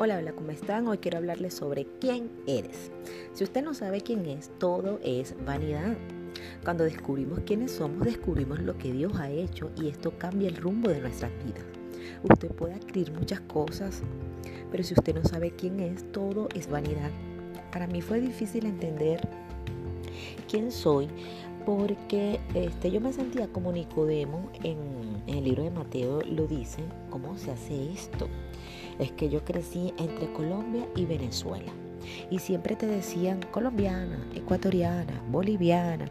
Hola, 0.00 0.18
hola, 0.18 0.30
¿cómo 0.30 0.52
están? 0.52 0.86
Hoy 0.86 0.98
quiero 0.98 1.18
hablarles 1.18 1.54
sobre 1.54 1.84
quién 1.98 2.30
eres. 2.46 2.92
Si 3.32 3.42
usted 3.42 3.64
no 3.64 3.74
sabe 3.74 4.00
quién 4.00 4.26
es, 4.26 4.48
todo 4.60 5.00
es 5.02 5.34
vanidad. 5.44 5.96
Cuando 6.62 6.84
descubrimos 6.84 7.40
quiénes 7.40 7.72
somos, 7.72 8.06
descubrimos 8.06 8.60
lo 8.60 8.78
que 8.78 8.92
Dios 8.92 9.16
ha 9.16 9.28
hecho 9.28 9.72
y 9.76 9.88
esto 9.88 10.16
cambia 10.16 10.50
el 10.50 10.54
rumbo 10.54 10.88
de 10.88 11.00
nuestras 11.00 11.32
vidas. 11.44 11.64
Usted 12.22 12.48
puede 12.52 12.74
adquirir 12.74 13.12
muchas 13.12 13.40
cosas, 13.40 14.02
pero 14.70 14.84
si 14.84 14.94
usted 14.94 15.16
no 15.16 15.24
sabe 15.24 15.50
quién 15.50 15.80
es, 15.80 16.04
todo 16.12 16.48
es 16.54 16.70
vanidad. 16.70 17.10
Para 17.72 17.88
mí 17.88 18.00
fue 18.00 18.20
difícil 18.20 18.66
entender 18.66 19.28
quién 20.48 20.70
soy 20.70 21.08
porque 21.68 22.40
este, 22.54 22.90
yo 22.90 22.98
me 22.98 23.12
sentía 23.12 23.46
como 23.48 23.72
Nicodemo 23.72 24.48
en, 24.62 24.78
en 25.26 25.36
el 25.36 25.44
libro 25.44 25.64
de 25.64 25.70
Mateo 25.70 26.22
lo 26.22 26.46
dice, 26.46 26.82
¿cómo 27.10 27.36
se 27.36 27.50
hace 27.50 27.92
esto? 27.92 28.26
es 28.98 29.12
que 29.12 29.28
yo 29.28 29.44
crecí 29.44 29.92
entre 29.98 30.32
Colombia 30.32 30.86
y 30.96 31.04
Venezuela. 31.04 31.70
Y 32.30 32.38
siempre 32.38 32.74
te 32.74 32.86
decían 32.86 33.40
colombiana, 33.50 34.18
ecuatoriana, 34.34 35.22
boliviana. 35.30 36.06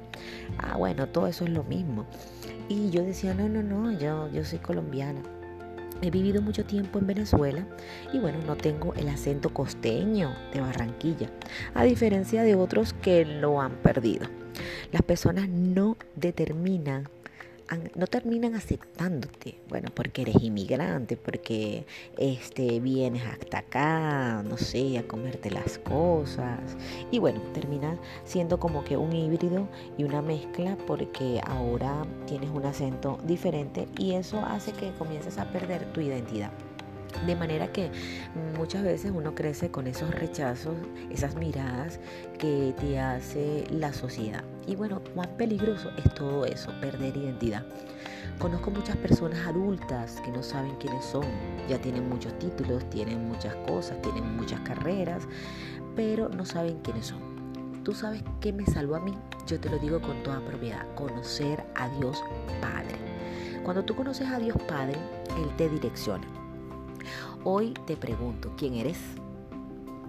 Ah, 0.60 0.78
bueno, 0.78 1.08
todo 1.08 1.28
eso 1.28 1.46
es 1.46 1.50
lo 1.50 1.64
mismo. 1.64 2.06
Y 2.70 2.92
yo 2.92 3.04
decía, 3.04 3.34
no, 3.34 3.50
no, 3.50 3.64
no, 3.64 3.98
yo, 3.98 4.30
yo 4.30 4.46
soy 4.46 4.60
colombiana. 4.60 5.22
He 6.02 6.12
vivido 6.12 6.42
mucho 6.42 6.64
tiempo 6.66 7.00
en 7.00 7.08
Venezuela 7.08 7.66
y 8.14 8.20
bueno, 8.20 8.38
no 8.46 8.56
tengo 8.56 8.94
el 8.94 9.10
acento 9.10 9.54
costeño 9.54 10.36
de 10.54 10.62
Barranquilla, 10.62 11.30
a 11.74 11.84
diferencia 11.84 12.44
de 12.44 12.56
otros 12.56 12.94
que 12.94 13.26
lo 13.26 13.62
han 13.62 13.72
perdido. 13.78 14.28
Las 14.92 15.02
personas 15.02 15.50
no 15.50 15.98
determinan 16.16 17.10
no 17.96 18.08
terminan 18.08 18.56
aceptándote, 18.56 19.60
bueno, 19.70 19.90
porque 19.94 20.22
eres 20.22 20.36
inmigrante, 20.42 21.18
porque 21.18 21.86
este, 22.18 22.80
vienes 22.80 23.24
hasta 23.26 23.60
acá, 23.60 24.44
no 24.44 24.58
sé, 24.58 24.98
a 24.98 25.08
comerte 25.08 25.52
las 25.52 25.78
cosas. 25.80 26.60
Y 27.12 27.20
bueno, 27.20 27.42
termina 27.54 28.00
siendo 28.24 28.60
como 28.60 28.84
que 28.84 28.98
un 28.98 29.14
híbrido 29.14 29.68
y 29.98 30.04
una 30.04 30.22
mezcla 30.22 30.78
porque 30.88 31.42
ahora 31.46 32.06
tienes 32.26 32.50
un 32.50 32.66
acento 32.66 33.20
diferente 33.26 33.88
y 33.98 34.14
eso 34.14 34.40
hace 34.46 34.72
que 34.72 34.92
comiences 34.94 35.38
a 35.38 35.52
perder 35.52 35.86
tu 35.94 36.02
identidad. 36.02 36.52
De 37.26 37.36
manera 37.36 37.72
que 37.72 37.90
muchas 38.58 38.84
veces 38.84 39.12
uno 39.14 39.34
crece 39.34 39.72
con 39.72 39.88
esos 39.88 40.12
rechazos, 40.12 40.76
esas 41.10 41.36
miradas 41.36 42.00
que 42.38 42.74
te 42.80 43.00
hace 43.00 43.66
la 43.70 43.94
sociedad. 43.94 44.44
Y 44.68 44.76
bueno, 44.76 45.02
cuán 45.14 45.30
peligroso 45.38 45.90
es 45.98 46.14
todo 46.14 46.46
eso, 46.46 46.72
perder 46.80 47.18
identidad. 47.18 47.66
Conozco 48.40 48.70
muchas 48.70 48.96
personas 48.98 49.48
adultas 49.48 50.22
que 50.24 50.32
no 50.32 50.44
saben 50.44 50.76
quiénes 50.76 51.04
son, 51.06 51.26
ya 51.68 51.80
tienen 51.80 52.08
muchos 52.08 52.38
títulos, 52.38 52.88
tienen 52.92 53.28
muchas 53.28 53.56
cosas, 53.68 54.00
tienen 54.04 54.36
muchas 54.36 54.60
carreras, 54.60 55.24
pero 55.96 56.30
no 56.30 56.46
saben 56.46 56.78
quiénes 56.84 57.08
son. 57.08 57.84
¿Tú 57.84 57.96
sabes 57.96 58.22
qué 58.40 58.54
me 58.54 58.66
salvó 58.66 58.96
a 58.96 59.00
mí? 59.00 59.18
Yo 59.48 59.60
te 59.60 59.70
lo 59.70 59.80
digo 59.80 60.02
con 60.02 60.22
toda 60.22 60.40
propiedad, 60.42 60.86
conocer 60.94 61.64
a 61.76 61.90
Dios 61.98 62.22
Padre. 62.62 62.96
Cuando 63.64 63.84
tú 63.84 63.96
conoces 63.96 64.28
a 64.28 64.38
Dios 64.38 64.58
Padre, 64.68 64.98
Él 65.38 65.50
te 65.58 65.68
direcciona. 65.70 66.28
Hoy 67.44 67.74
te 67.86 67.98
pregunto, 67.98 68.54
¿quién 68.58 68.76
eres? 68.76 68.98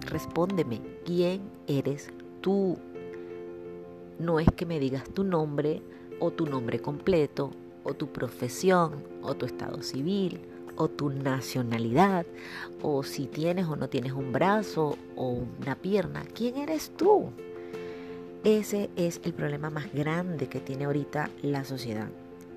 Respóndeme, 0.01 0.81
¿quién 1.05 1.41
eres 1.67 2.09
tú? 2.41 2.77
No 4.17 4.39
es 4.39 4.47
que 4.55 4.65
me 4.65 4.79
digas 4.79 5.03
tu 5.13 5.23
nombre 5.23 5.81
o 6.19 6.31
tu 6.31 6.45
nombre 6.45 6.79
completo 6.79 7.51
o 7.83 7.93
tu 7.93 8.11
profesión 8.11 9.03
o 9.21 9.35
tu 9.35 9.45
estado 9.45 9.81
civil 9.81 10.41
o 10.75 10.89
tu 10.89 11.09
nacionalidad 11.09 12.25
o 12.81 13.03
si 13.03 13.27
tienes 13.27 13.67
o 13.67 13.75
no 13.75 13.89
tienes 13.89 14.13
un 14.13 14.31
brazo 14.31 14.97
o 15.15 15.43
una 15.61 15.75
pierna. 15.75 16.23
¿Quién 16.33 16.57
eres 16.57 16.91
tú? 16.95 17.31
Ese 18.43 18.89
es 18.95 19.19
el 19.25 19.33
problema 19.33 19.69
más 19.69 19.91
grande 19.93 20.47
que 20.47 20.61
tiene 20.61 20.85
ahorita 20.85 21.29
la 21.41 21.65
sociedad. 21.65 22.07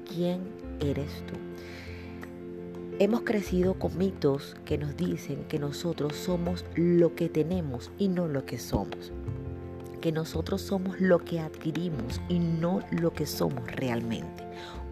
¿Quién 0.09 0.41
eres 0.81 1.11
tú? 1.27 1.35
Hemos 2.99 3.23
crecido 3.23 3.75
con 3.79 3.97
mitos 3.97 4.55
que 4.67 4.77
nos 4.77 4.97
dicen 4.97 5.45
que 5.49 5.59
nosotros 5.59 6.15
somos 6.15 6.65
lo 6.75 7.15
que 7.15 7.31
tenemos 7.31 7.91
y 7.99 8.09
no 8.09 8.29
lo 8.29 8.45
que 8.45 8.59
somos. 8.59 9.13
Que 10.03 10.13
nosotros 10.13 10.61
somos 10.61 11.01
lo 11.01 11.19
que 11.19 11.41
adquirimos 11.41 12.21
y 12.29 12.39
no 12.39 12.81
lo 12.91 13.13
que 13.15 13.25
somos 13.25 13.67
realmente. 13.73 14.45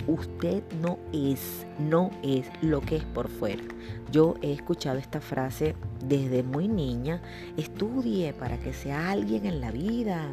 Usted 0.06 0.62
no 0.80 0.98
es, 1.12 1.66
no 1.78 2.10
es 2.22 2.46
lo 2.62 2.80
que 2.80 2.96
es 2.96 3.04
por 3.04 3.28
fuera. 3.28 3.62
Yo 4.10 4.34
he 4.40 4.54
escuchado 4.54 4.98
esta 4.98 5.20
frase 5.20 5.74
desde 6.02 6.42
muy 6.42 6.68
niña. 6.68 7.20
Estudie 7.58 8.32
para 8.32 8.58
que 8.58 8.72
sea 8.72 9.10
alguien 9.10 9.44
en 9.44 9.60
la 9.60 9.70
vida. 9.70 10.26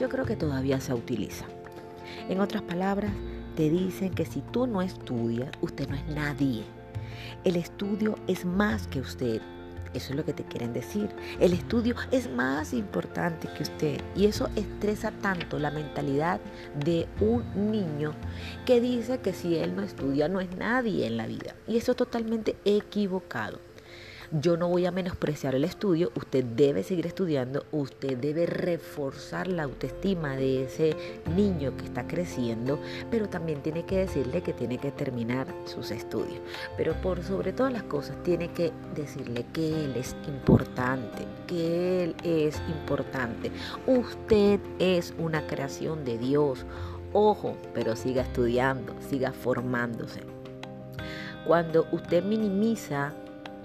Yo 0.00 0.08
creo 0.08 0.24
que 0.24 0.34
todavía 0.34 0.80
se 0.80 0.94
utiliza. 0.94 1.44
En 2.30 2.40
otras 2.40 2.62
palabras, 2.62 3.12
te 3.54 3.68
dicen 3.68 4.14
que 4.14 4.24
si 4.24 4.40
tú 4.40 4.66
no 4.66 4.80
estudias, 4.80 5.50
usted 5.60 5.88
no 5.88 5.94
es 5.94 6.06
nadie 6.08 6.64
el 7.44 7.56
estudio 7.56 8.16
es 8.26 8.44
más 8.44 8.86
que 8.86 9.00
usted. 9.00 9.40
Eso 9.94 10.10
es 10.10 10.16
lo 10.16 10.24
que 10.24 10.34
te 10.34 10.44
quieren 10.44 10.74
decir. 10.74 11.08
El 11.40 11.54
estudio 11.54 11.94
es 12.10 12.30
más 12.30 12.74
importante 12.74 13.48
que 13.56 13.62
usted. 13.62 14.00
Y 14.14 14.26
eso 14.26 14.50
estresa 14.54 15.10
tanto 15.10 15.58
la 15.58 15.70
mentalidad 15.70 16.40
de 16.84 17.08
un 17.20 17.44
niño 17.70 18.12
que 18.66 18.80
dice 18.80 19.20
que 19.20 19.32
si 19.32 19.56
él 19.56 19.74
no 19.74 19.82
estudia 19.82 20.28
no 20.28 20.40
es 20.40 20.54
nadie 20.56 21.06
en 21.06 21.16
la 21.16 21.26
vida. 21.26 21.54
Y 21.66 21.78
eso 21.78 21.92
es 21.92 21.96
totalmente 21.96 22.56
equivocado. 22.66 23.58
Yo 24.32 24.56
no 24.56 24.68
voy 24.68 24.86
a 24.86 24.90
menospreciar 24.90 25.54
el 25.54 25.62
estudio, 25.62 26.10
usted 26.16 26.44
debe 26.44 26.82
seguir 26.82 27.06
estudiando, 27.06 27.64
usted 27.70 28.16
debe 28.18 28.44
reforzar 28.44 29.46
la 29.46 29.62
autoestima 29.62 30.34
de 30.34 30.64
ese 30.64 30.96
niño 31.36 31.76
que 31.76 31.84
está 31.84 32.08
creciendo, 32.08 32.80
pero 33.08 33.28
también 33.28 33.62
tiene 33.62 33.86
que 33.86 33.98
decirle 33.98 34.42
que 34.42 34.52
tiene 34.52 34.78
que 34.78 34.90
terminar 34.90 35.46
sus 35.64 35.92
estudios. 35.92 36.40
Pero 36.76 36.94
por 37.02 37.22
sobre 37.22 37.52
todas 37.52 37.72
las 37.72 37.84
cosas 37.84 38.20
tiene 38.24 38.48
que 38.48 38.72
decirle 38.96 39.46
que 39.52 39.84
él 39.84 39.94
es 39.94 40.16
importante, 40.26 41.24
que 41.46 42.02
él 42.02 42.16
es 42.24 42.60
importante. 42.68 43.52
Usted 43.86 44.58
es 44.80 45.14
una 45.18 45.46
creación 45.46 46.04
de 46.04 46.18
Dios. 46.18 46.66
Ojo, 47.12 47.56
pero 47.74 47.94
siga 47.94 48.22
estudiando, 48.22 48.92
siga 49.08 49.30
formándose. 49.30 50.22
Cuando 51.46 51.86
usted 51.92 52.24
minimiza 52.24 53.14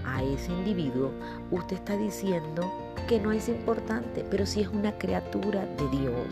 a 0.06 0.24
ese 0.24 0.52
individuo, 0.52 1.12
usted 1.52 1.78
está 1.78 1.98
diciendo 1.98 2.72
que 3.08 3.20
no 3.20 3.32
es 3.32 3.50
importante, 3.50 4.26
pero 4.30 4.46
si 4.46 4.62
es 4.62 4.68
una 4.68 4.98
criatura 4.98 5.66
de 5.66 5.90
Dios. 5.90 6.28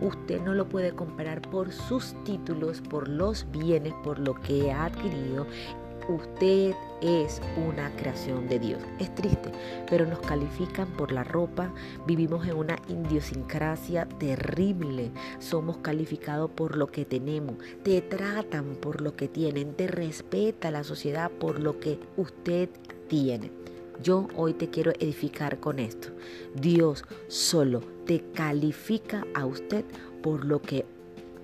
Usted 0.00 0.40
no 0.42 0.54
lo 0.54 0.68
puede 0.68 0.92
comparar 0.92 1.40
por 1.42 1.72
sus 1.72 2.14
títulos, 2.24 2.80
por 2.80 3.08
los 3.08 3.50
bienes, 3.50 3.94
por 4.04 4.18
lo 4.18 4.34
que 4.34 4.70
ha 4.70 4.84
adquirido. 4.84 5.46
Usted 6.08 6.74
es 7.00 7.40
una 7.68 7.90
creación 7.96 8.48
de 8.48 8.58
Dios. 8.58 8.82
Es 8.98 9.14
triste, 9.14 9.52
pero 9.88 10.06
nos 10.06 10.18
califican 10.20 10.88
por 10.88 11.12
la 11.12 11.24
ropa. 11.24 11.72
Vivimos 12.06 12.46
en 12.46 12.56
una 12.56 12.76
idiosincrasia 12.88 14.06
terrible. 14.06 15.10
Somos 15.38 15.78
calificados 15.78 16.50
por 16.50 16.76
lo 16.76 16.88
que 16.88 17.04
tenemos. 17.04 17.56
Te 17.82 18.00
tratan 18.02 18.76
por 18.76 19.00
lo 19.00 19.14
que 19.14 19.28
tienen. 19.28 19.74
Te 19.74 19.86
respeta 19.86 20.70
la 20.70 20.84
sociedad 20.84 21.30
por 21.30 21.60
lo 21.60 21.78
que 21.78 22.00
usted 22.16 22.70
tiene. 23.10 23.50
Yo 24.02 24.28
hoy 24.36 24.54
te 24.54 24.70
quiero 24.70 24.92
edificar 24.92 25.60
con 25.60 25.78
esto. 25.78 26.08
Dios 26.54 27.04
solo 27.28 27.80
te 28.06 28.24
califica 28.32 29.26
a 29.34 29.44
usted 29.44 29.84
por 30.22 30.46
lo 30.46 30.62
que 30.62 30.86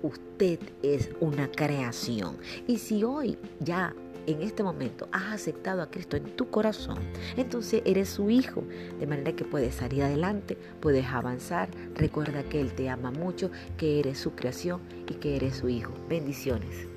usted 0.01 0.59
es 0.81 1.11
una 1.19 1.51
creación. 1.51 2.37
Y 2.65 2.79
si 2.79 3.03
hoy 3.03 3.37
ya 3.59 3.93
en 4.25 4.41
este 4.41 4.63
momento 4.63 5.07
has 5.11 5.33
aceptado 5.33 5.81
a 5.81 5.91
Cristo 5.91 6.17
en 6.17 6.35
tu 6.35 6.49
corazón, 6.49 6.97
entonces 7.35 7.83
eres 7.85 8.09
su 8.09 8.29
hijo, 8.29 8.63
de 8.99 9.05
manera 9.05 9.33
que 9.33 9.45
puedes 9.45 9.75
salir 9.75 10.03
adelante, 10.03 10.57
puedes 10.79 11.05
avanzar. 11.05 11.69
Recuerda 11.95 12.43
que 12.43 12.59
Él 12.59 12.73
te 12.73 12.89
ama 12.89 13.11
mucho, 13.11 13.51
que 13.77 13.99
eres 13.99 14.17
su 14.17 14.31
creación 14.31 14.81
y 15.07 15.15
que 15.15 15.35
eres 15.35 15.57
su 15.57 15.69
hijo. 15.69 15.93
Bendiciones. 16.09 16.96